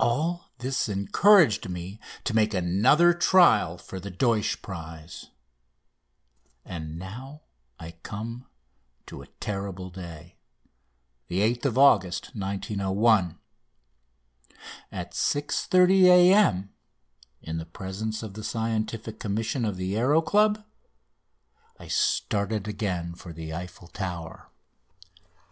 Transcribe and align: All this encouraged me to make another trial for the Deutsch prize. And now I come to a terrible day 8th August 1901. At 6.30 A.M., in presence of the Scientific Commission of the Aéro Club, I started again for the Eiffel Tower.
All 0.00 0.50
this 0.58 0.88
encouraged 0.88 1.68
me 1.68 2.00
to 2.24 2.34
make 2.34 2.52
another 2.52 3.14
trial 3.14 3.78
for 3.78 4.00
the 4.00 4.10
Deutsch 4.10 4.60
prize. 4.62 5.30
And 6.64 6.98
now 6.98 7.42
I 7.78 7.92
come 8.02 8.46
to 9.06 9.22
a 9.22 9.28
terrible 9.38 9.88
day 9.88 10.34
8th 11.30 11.76
August 11.76 12.34
1901. 12.34 13.38
At 14.90 15.12
6.30 15.12 16.02
A.M., 16.06 16.70
in 17.40 17.64
presence 17.66 18.24
of 18.24 18.34
the 18.34 18.42
Scientific 18.42 19.20
Commission 19.20 19.64
of 19.64 19.76
the 19.76 19.92
Aéro 19.94 20.20
Club, 20.26 20.64
I 21.78 21.86
started 21.86 22.66
again 22.66 23.14
for 23.14 23.32
the 23.32 23.54
Eiffel 23.54 23.86
Tower. 23.86 24.50